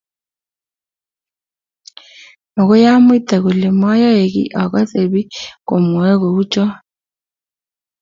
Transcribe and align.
magoy 2.53 2.83
amuita 2.91 3.35
kole 3.43 3.67
moyae 3.81 4.23
kiy 4.33 4.53
akase 4.61 4.99
pikk 5.13 5.31
komwae 5.67 6.13
kuchot 6.21 6.73